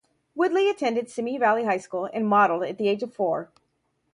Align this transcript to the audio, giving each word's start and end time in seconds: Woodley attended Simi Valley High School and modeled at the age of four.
Woodley 0.33 0.67
attended 0.67 1.11
Simi 1.11 1.37
Valley 1.37 1.63
High 1.63 1.77
School 1.77 2.09
and 2.11 2.27
modeled 2.27 2.63
at 2.63 2.79
the 2.79 2.87
age 2.89 3.03
of 3.03 3.13
four. 3.13 3.51